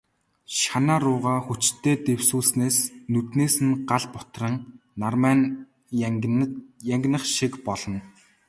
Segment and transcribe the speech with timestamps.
[0.59, 2.77] Шанаа руугаа хүчтэй дэлсүүлснээс
[3.11, 4.55] нүднээс нь гал бутран,
[5.01, 5.51] нармай нь
[6.95, 7.99] янгинах шиг болно.